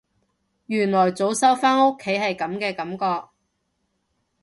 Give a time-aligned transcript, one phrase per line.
[0.65, 3.29] 原來早收返屋企係噉嘅感覺